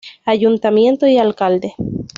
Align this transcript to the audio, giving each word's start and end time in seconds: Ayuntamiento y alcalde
Ayuntamiento 0.25 1.05
y 1.05 1.19
alcalde 1.19 1.75